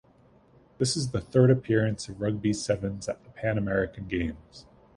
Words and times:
This 0.79 0.97
is 0.97 1.11
the 1.11 1.21
third 1.21 1.51
appearance 1.51 2.09
of 2.09 2.19
Rugby 2.19 2.53
sevens 2.53 3.07
at 3.07 3.23
the 3.23 3.29
Pan 3.29 3.59
American 3.59 4.07
Games. 4.07 4.65